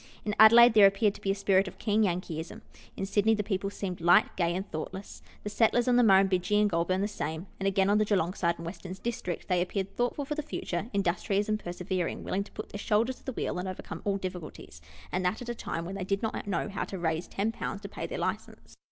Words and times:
In 0.25 0.33
Adelaide, 0.39 0.73
there 0.73 0.87
appeared 0.87 1.13
to 1.13 1.21
be 1.21 1.29
a 1.29 1.35
spirit 1.35 1.67
of 1.67 1.77
keen 1.77 2.01
Yankeeism; 2.01 2.61
in 2.97 3.05
Sydney, 3.05 3.35
the 3.35 3.43
people 3.43 3.69
seemed 3.69 4.01
light, 4.01 4.35
gay, 4.35 4.55
and 4.55 4.67
thoughtless; 4.71 5.21
the 5.43 5.49
settlers 5.51 5.87
on 5.87 5.95
the 5.95 6.01
Murrum 6.01 6.27
bidgee 6.27 6.59
and 6.59 6.67
Goulburn, 6.67 7.01
the 7.01 7.07
same; 7.07 7.45
and 7.59 7.67
again, 7.67 7.87
on 7.87 7.99
the 7.99 8.03
G 8.05 8.15
eelong 8.15 8.35
side 8.35 8.55
and 8.57 8.65
Western 8.65 8.93
District, 9.03 9.47
they 9.47 9.61
appeared 9.61 9.95
thoughtful 9.95 10.25
for 10.25 10.33
the 10.33 10.41
future 10.41 10.89
industrious 10.91 11.47
and 11.47 11.59
persevering, 11.59 12.23
willing 12.23 12.43
to 12.43 12.51
put 12.51 12.69
their 12.69 12.79
shoulder 12.79 13.13
to 13.13 13.23
the 13.23 13.33
wheel 13.33 13.59
and 13.59 13.67
overcome 13.67 14.01
all 14.03 14.17
difficulties, 14.17 14.81
and 15.11 15.23
that 15.23 15.39
at 15.43 15.49
a 15.49 15.53
time 15.53 15.85
when 15.85 15.93
they 15.93 16.03
did 16.03 16.23
not 16.23 16.47
know 16.47 16.67
how 16.67 16.83
to 16.83 16.97
raise 16.97 17.27
10 17.27 17.51
to 17.51 17.79
pay 17.87 18.07
their 18.07 18.17
license. 18.17 18.75